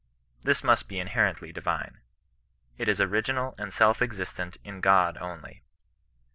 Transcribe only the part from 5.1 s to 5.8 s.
only.